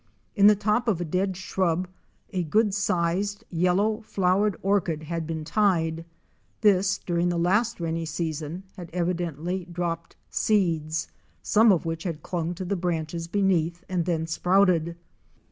In 0.35 0.47
the 0.47 0.55
top 0.55 0.87
of 0.87 0.99
a 0.99 1.05
dead 1.05 1.37
shrub 1.37 1.87
a 2.33 2.41
good 2.43 2.73
sized 2.73 3.43
yellow 3.51 4.01
flowered 4.01 4.57
orchid 4.63 5.03
had 5.03 5.27
been 5.27 5.45
tied. 5.45 6.05
This, 6.61 6.97
during 6.97 7.29
the 7.29 7.37
last 7.37 7.79
rainy 7.79 8.05
season, 8.07 8.63
had 8.77 8.89
evidently 8.93 9.65
dropped 9.65 10.15
seeds, 10.31 11.07
some 11.43 11.71
of 11.71 11.85
which 11.85 12.01
had 12.01 12.23
clung 12.23 12.55
to 12.55 12.65
the 12.65 12.75
branches 12.75 13.27
beneath 13.27 13.83
and 13.87 14.05
then 14.05 14.25
sprouted. 14.25 14.95